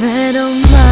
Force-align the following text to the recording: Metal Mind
Metal 0.00 0.50
Mind 0.50 0.83